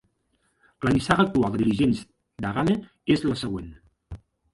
[0.85, 2.01] La nissaga actual de dirigents
[2.45, 2.79] d'Agame
[3.17, 3.69] és la següent.